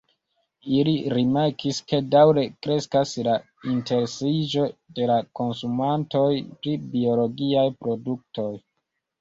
[0.75, 3.35] Ili rimarkis ke daŭre kreskas la
[3.73, 4.65] interesiĝo
[5.01, 6.27] de la konsumantoj
[6.65, 8.51] pri biologiaj produktoj.